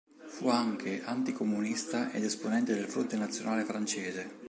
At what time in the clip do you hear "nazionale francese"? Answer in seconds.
3.17-4.39